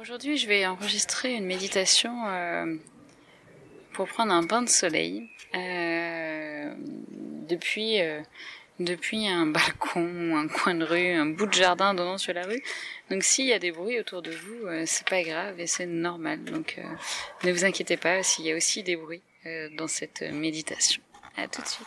[0.00, 2.76] aujourd'hui, je vais enregistrer une méditation euh,
[3.92, 6.72] pour prendre un bain de soleil euh,
[7.48, 8.22] depuis euh,
[8.78, 12.62] depuis un balcon, un coin de rue, un bout de jardin donnant sur la rue.
[13.10, 15.86] Donc s'il y a des bruits autour de vous, euh, c'est pas grave et c'est
[15.86, 16.42] normal.
[16.44, 16.82] Donc euh,
[17.44, 21.02] ne vous inquiétez pas s'il y a aussi des bruits euh, dans cette méditation.
[21.36, 21.86] À tout de suite.